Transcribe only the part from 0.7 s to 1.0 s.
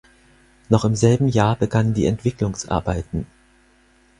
im